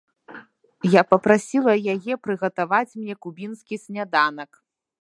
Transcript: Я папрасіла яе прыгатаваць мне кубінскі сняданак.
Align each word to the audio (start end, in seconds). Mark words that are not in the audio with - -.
Я 0.95 1.01
папрасіла 1.11 1.73
яе 1.95 2.13
прыгатаваць 2.25 2.89
мне 2.99 3.13
кубінскі 3.27 3.75
сняданак. 3.85 4.51